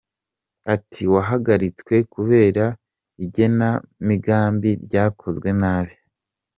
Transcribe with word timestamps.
Ati 0.75 1.03
“Wahagaritswe 1.13 1.95
kubera 2.13 2.65
igenamigambi 3.25 4.69
ryakozwe 4.85 5.49
nabi. 5.61 5.95